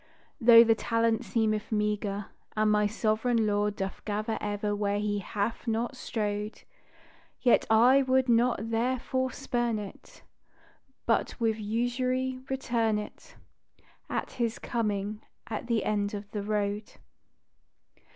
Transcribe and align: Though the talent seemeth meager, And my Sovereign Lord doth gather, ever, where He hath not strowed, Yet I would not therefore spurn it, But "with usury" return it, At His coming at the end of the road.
Though 0.39 0.63
the 0.63 0.73
talent 0.73 1.23
seemeth 1.23 1.71
meager, 1.71 2.25
And 2.57 2.71
my 2.71 2.87
Sovereign 2.87 3.45
Lord 3.45 3.75
doth 3.75 4.03
gather, 4.03 4.39
ever, 4.41 4.75
where 4.75 4.97
He 4.97 5.19
hath 5.19 5.67
not 5.67 5.95
strowed, 5.95 6.63
Yet 7.39 7.67
I 7.69 8.01
would 8.01 8.27
not 8.27 8.71
therefore 8.71 9.29
spurn 9.31 9.77
it, 9.77 10.23
But 11.05 11.39
"with 11.39 11.59
usury" 11.59 12.39
return 12.49 12.97
it, 12.97 13.35
At 14.09 14.31
His 14.31 14.57
coming 14.57 15.21
at 15.45 15.67
the 15.67 15.83
end 15.85 16.15
of 16.15 16.31
the 16.31 16.41
road. 16.41 16.93